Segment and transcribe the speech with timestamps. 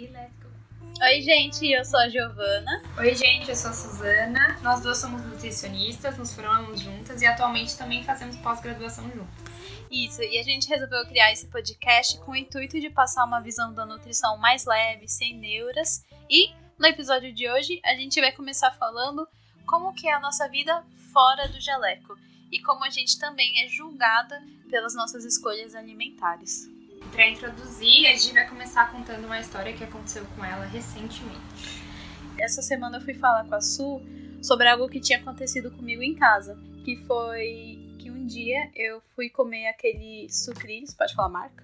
[0.00, 0.48] e let's go.
[1.02, 2.82] Oi, gente, eu sou a Giovana.
[2.96, 4.58] Oi, gente, eu sou a Suzana.
[4.62, 9.50] Nós duas somos nutricionistas, nos formamos juntas e atualmente também fazemos pós-graduação juntas.
[9.90, 13.74] Isso, e a gente resolveu criar esse podcast com o intuito de passar uma visão
[13.74, 16.04] da nutrição mais leve, sem neuras.
[16.30, 19.28] E no episódio de hoje a gente vai começar falando
[19.66, 20.82] como que é a nossa vida
[21.12, 22.16] fora do jaleco
[22.50, 26.79] e como a gente também é julgada pelas nossas escolhas alimentares.
[27.20, 31.84] Para introduzir, a gente vai começar contando uma história que aconteceu com ela recentemente.
[32.38, 34.00] Essa semana eu fui falar com a Su
[34.42, 39.28] sobre algo que tinha acontecido comigo em casa, que foi que um dia eu fui
[39.28, 41.62] comer aquele sucrilhos, pode falar marca?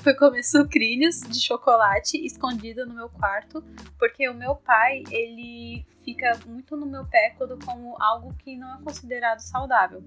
[0.02, 3.62] fui comer sucrilhos de chocolate escondido no meu quarto,
[3.98, 8.74] porque o meu pai, ele fica muito no meu pé quando como algo que não
[8.74, 10.02] é considerado saudável.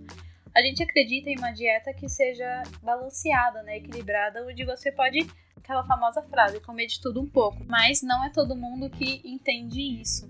[0.56, 5.86] A gente acredita em uma dieta que seja balanceada, né, equilibrada, onde você pode aquela
[5.86, 10.28] famosa frase, comer de tudo um pouco, mas não é todo mundo que entende isso.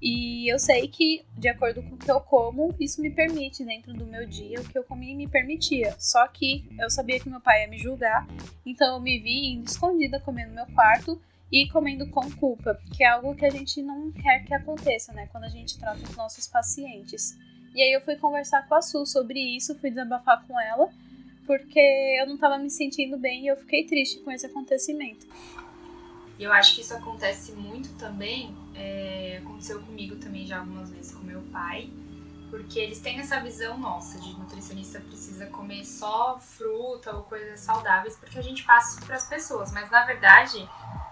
[0.00, 3.94] E eu sei que, de acordo com o que eu como, isso me permite dentro
[3.94, 5.96] do meu dia, o que eu comi me permitia.
[5.98, 8.26] Só que eu sabia que meu pai ia me julgar,
[8.64, 13.02] então eu me vi indo escondida comendo no meu quarto e comendo com culpa, que
[13.02, 16.16] é algo que a gente não quer que aconteça, né, quando a gente trata os
[16.16, 17.36] nossos pacientes.
[17.76, 20.88] E aí eu fui conversar com a Su sobre isso, fui desabafar com ela,
[21.46, 21.78] porque
[22.18, 25.26] eu não estava me sentindo bem e eu fiquei triste com esse acontecimento.
[26.38, 31.14] E eu acho que isso acontece muito também, é, aconteceu comigo também já algumas vezes
[31.14, 31.90] com meu pai,
[32.48, 38.16] porque eles têm essa visão nossa de nutricionista precisa comer só fruta ou coisas saudáveis,
[38.16, 40.66] porque a gente passa para as pessoas, mas na verdade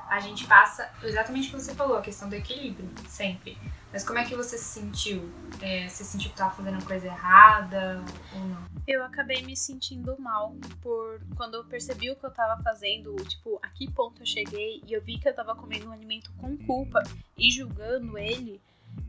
[0.09, 3.59] a gente passa exatamente o que você falou, a questão do equilíbrio, sempre.
[3.93, 5.33] Mas como é que você se sentiu?
[5.63, 8.65] É, você sentiu que estava fazendo coisa errada ou não?
[8.87, 13.59] Eu acabei me sentindo mal por quando eu percebi o que eu estava fazendo, tipo,
[13.63, 16.57] a que ponto eu cheguei e eu vi que eu estava comendo um alimento com
[16.57, 17.03] culpa
[17.39, 18.61] e julgando ele.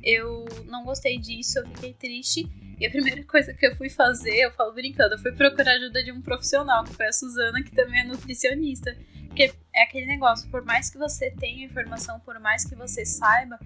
[0.03, 2.47] Eu não gostei disso, eu fiquei triste.
[2.79, 6.03] E a primeira coisa que eu fui fazer, eu falo brincando, eu fui procurar ajuda
[6.03, 8.95] de um profissional, que foi a Suzana, que também é nutricionista.
[9.35, 13.59] Porque é aquele negócio, por mais que você tenha informação, por mais que você saiba,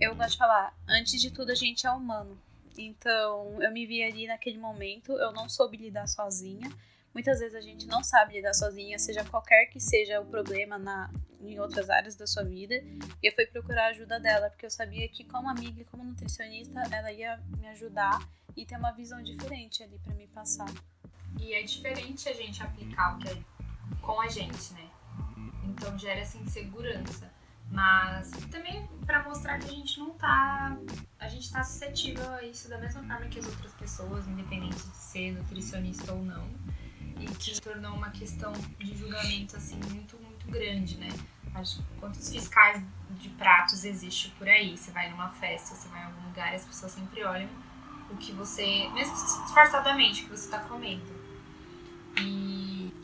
[0.00, 2.36] eu gosto de falar, antes de tudo a gente é humano.
[2.76, 6.68] Então, eu me vi ali naquele momento, eu não soube lidar sozinha.
[7.14, 11.08] Muitas vezes a gente não sabe lidar sozinha, seja qualquer que seja o problema na,
[11.40, 12.74] em outras áreas da sua vida.
[12.74, 16.02] E eu fui procurar a ajuda dela, porque eu sabia que, como amiga e como
[16.02, 20.68] nutricionista, ela ia me ajudar e ter uma visão diferente ali para me passar.
[21.38, 23.36] E é diferente a gente aplicar o que é
[24.02, 24.95] com a gente, né?
[25.76, 27.30] Então gera essa insegurança.
[27.70, 30.76] Mas também para mostrar que a gente não tá.
[31.18, 34.96] A gente tá suscetível a isso da mesma forma que as outras pessoas, independente de
[34.96, 36.48] ser nutricionista ou não.
[37.18, 41.08] E que se tornou uma questão de julgamento assim muito, muito grande, né?
[41.98, 44.76] Quantos fiscais de pratos existe por aí?
[44.76, 47.48] Você vai numa festa, você vai em algum lugar as pessoas sempre olham
[48.10, 51.16] o que você, mesmo disfarçadamente, o que você tá comendo.
[52.18, 52.45] E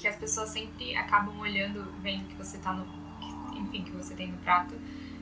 [0.02, 2.84] que as pessoas sempre acabam olhando, vendo que você tá no
[3.54, 4.74] enfim, que você tem no prato.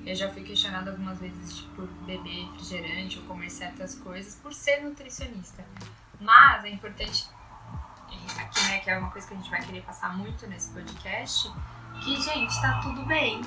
[0.06, 4.82] Eu já fui questionada algumas vezes por beber refrigerante ou comer certas coisas por ser
[4.82, 5.62] nutricionista.
[6.18, 7.28] Mas é importante,
[8.38, 11.52] aqui, né, que é uma coisa que a gente vai querer passar muito nesse podcast,
[12.02, 13.42] que, gente, tá tudo bem.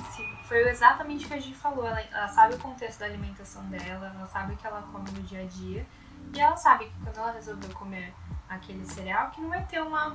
[0.47, 1.88] Foi exatamente o que a gente falou.
[1.88, 5.23] Ela, ela sabe o contexto da alimentação dela, ela sabe o que ela come no
[5.23, 5.88] dia a dia.
[6.31, 8.13] E ela sabe que quando ela resolveu comer
[8.47, 10.13] aquele cereal, que não vai ter uma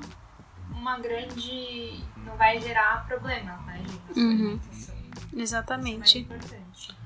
[0.71, 2.03] uma grande.
[2.17, 4.21] não vai gerar problemas, né, gente?
[4.21, 4.61] Uhum.
[5.35, 6.07] Exatamente.
[6.07, 6.99] Isso é importante.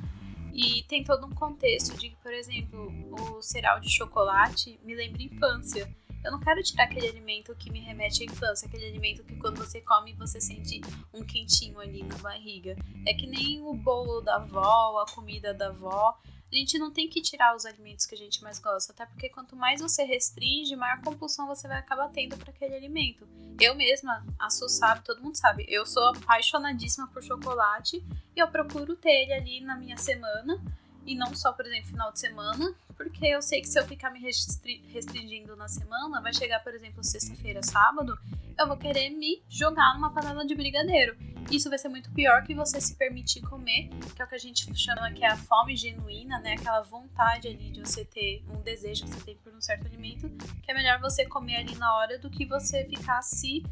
[0.53, 5.23] E tem todo um contexto de que, por exemplo, o cereal de chocolate me lembra
[5.23, 5.91] infância.
[6.23, 9.57] Eu não quero tirar aquele alimento que me remete à infância, aquele alimento que quando
[9.57, 10.81] você come você sente
[11.13, 12.77] um quentinho ali na barriga.
[13.07, 16.17] É que nem o bolo da avó, a comida da avó
[16.53, 19.31] a gente não tem que tirar os alimentos que a gente mais gosta, até porque
[19.31, 23.27] quanto mais você restringe, maior compulsão você vai acabar tendo para aquele alimento.
[23.59, 28.05] Eu mesma, a Su sabe, todo mundo sabe, eu sou apaixonadíssima por chocolate
[28.37, 30.61] e eu procuro ter ele ali na minha semana
[31.07, 34.11] e não só, por exemplo, final de semana, porque eu sei que se eu ficar
[34.11, 38.17] me restringindo na semana, vai chegar, por exemplo, sexta-feira, sábado,
[38.59, 41.17] eu vou querer me jogar numa panela de brigadeiro.
[41.51, 44.39] Isso vai ser muito pior que você se permitir comer, que é o que a
[44.39, 46.55] gente chama que é a fome genuína, né?
[46.55, 50.31] Aquela vontade ali de você ter um desejo que você tem por um certo alimento,
[50.63, 53.65] que é melhor você comer ali na hora do que você ficar se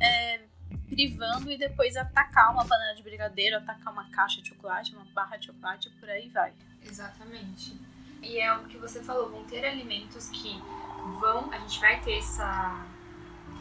[0.00, 0.42] é,
[0.88, 5.36] privando e depois atacar uma panela de brigadeiro, atacar uma caixa de chocolate, uma barra
[5.36, 6.52] de chocolate, por aí vai.
[6.82, 7.74] Exatamente.
[8.22, 10.60] E é o que você falou, vão ter alimentos que
[11.20, 12.86] vão, a gente vai ter essa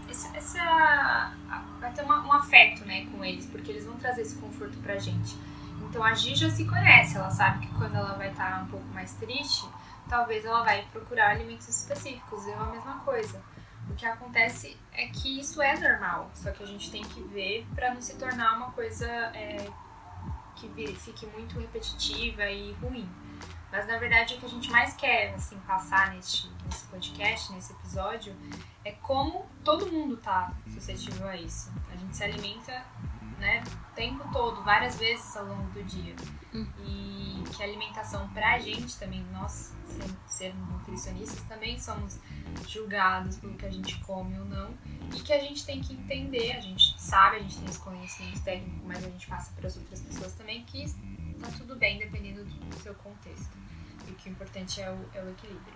[0.10, 1.34] essa, essa
[1.80, 4.98] vai ter uma, um afeto, né, com eles, porque eles vão trazer esse conforto pra
[4.98, 5.38] gente.
[5.82, 8.88] Então a Gi já se conhece, ela sabe que quando ela vai estar um pouco
[8.88, 9.68] mais triste,
[10.10, 12.48] talvez ela vai procurar alimentos específicos.
[12.48, 13.42] Eu a mesma coisa.
[13.90, 17.68] O que acontece é que isso é normal, só que a gente tem que ver
[17.76, 19.70] para não se tornar uma coisa é,
[20.56, 23.08] que fique muito repetitiva e ruim.
[23.74, 27.74] Mas na verdade o que a gente mais quer assim passar nesse, nesse podcast, nesse
[27.74, 28.36] episódio,
[28.86, 31.72] é como todo mundo tá suscetível a isso.
[31.92, 32.86] A gente se alimenta
[33.40, 36.16] né, o tempo todo, várias vezes ao longo do dia.
[36.54, 36.68] Hum.
[36.86, 39.74] E que a alimentação pra gente também, nós,
[40.28, 42.20] ser nutricionistas, também somos
[42.68, 44.72] julgados pelo que a gente come ou não.
[45.16, 48.40] E que a gente tem que entender, a gente sabe, a gente tem esse conhecimento
[48.44, 50.86] técnico, mas a gente passa para as outras pessoas também que
[51.42, 53.63] tá tudo bem dependendo do seu contexto.
[54.08, 55.74] E que o importante é o, é o equilíbrio.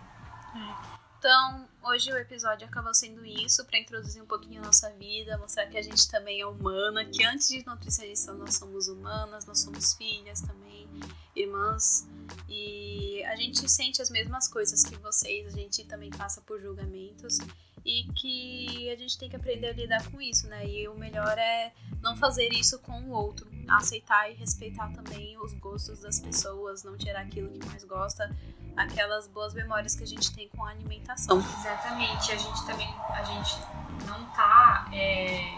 [0.55, 0.97] É.
[1.19, 5.65] Então, hoje o episódio acabou sendo isso, para introduzir um pouquinho a nossa vida, mostrar
[5.65, 9.93] que a gente também é humana, que antes de nutricionista nós somos humanas, nós somos
[9.93, 10.87] filhas também,
[11.35, 12.07] irmãs,
[12.47, 17.39] e a gente sente as mesmas coisas que vocês, a gente também passa por julgamentos
[17.87, 20.67] e que a gente tem que aprender a lidar com isso, né?
[20.67, 25.53] E o melhor é não fazer isso com o outro, aceitar e respeitar também os
[25.53, 28.29] gostos das pessoas, não tirar aquilo que mais gosta
[28.77, 31.39] aquelas boas memórias que a gente tem com a alimentação.
[31.39, 33.57] Exatamente, a gente também a gente
[34.05, 35.57] não tá é,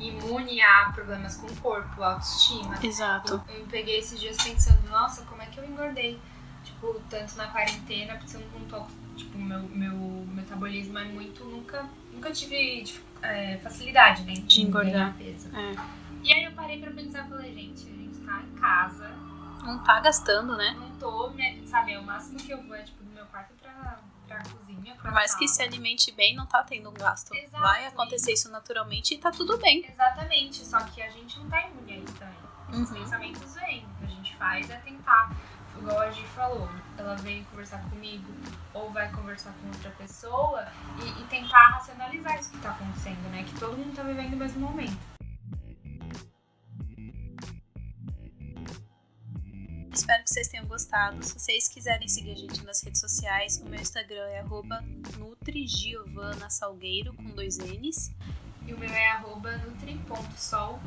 [0.00, 2.76] imune a problemas com o corpo, autoestima.
[2.82, 3.40] Exato.
[3.48, 6.20] Eu, eu peguei esses dias pensando, nossa, como é que eu engordei?
[6.64, 9.96] Tipo, tanto na quarentena, porque eu não tô, tipo, meu, meu
[10.32, 12.84] metabolismo é muito, nunca, nunca tive
[13.22, 15.48] é, facilidade, né, de engordar peso.
[15.56, 16.02] É.
[16.22, 19.10] E aí eu parei pra pensar e falei, gente, a gente tá em casa,
[19.62, 20.74] não tá gastando, né?
[20.78, 21.32] Não tô,
[21.66, 24.94] sabe, é o máximo que eu vou é tipo do meu quarto pra, pra cozinha.
[24.94, 27.32] Pra Por mais que se alimente bem, não tá tendo um gasto.
[27.34, 27.62] Exato.
[27.62, 29.86] Vai acontecer isso naturalmente e tá tudo bem.
[29.88, 32.42] Exatamente, só que a gente não tá imune a isso também.
[32.70, 33.00] Os uhum.
[33.00, 33.84] pensamentos vêm.
[33.84, 35.30] O que a gente faz é tentar,
[35.82, 38.32] igual a gente falou, ela vem conversar comigo
[38.72, 40.66] ou vai conversar com outra pessoa
[41.02, 43.42] e, e tentar racionalizar isso que tá acontecendo, né?
[43.42, 45.12] Que todo mundo tá vivendo o mesmo momento.
[49.92, 51.22] Espero que vocês tenham gostado.
[51.22, 54.42] Se vocês quiserem seguir a gente nas redes sociais, o meu Instagram é
[55.18, 58.10] nutrigiovanasalgueiro com dois N's.
[58.66, 59.18] E o meu é
[59.58, 60.80] nutri.sol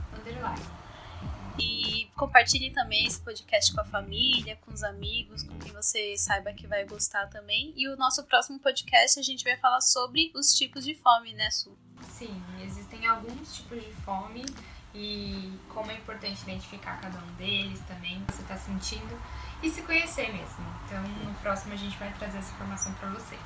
[1.60, 6.54] E compartilhe também esse podcast com a família, com os amigos, com quem você saiba
[6.54, 7.74] que vai gostar também.
[7.75, 11.50] E o nosso próximo podcast a gente vai falar sobre os tipos de fome, né,
[11.52, 11.78] Su?
[12.02, 14.46] Sim, existem alguns tipos de fome
[14.94, 19.19] e como é importante identificar cada um deles também, você está sentindo
[19.62, 20.66] e se conhecer mesmo.
[20.86, 23.42] Então, no próximo a gente vai trazer essa informação para vocês.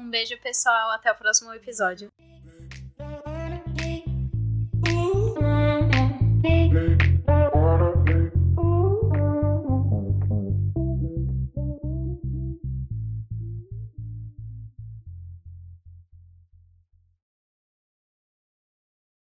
[0.00, 2.10] Um beijo, pessoal, até o próximo episódio.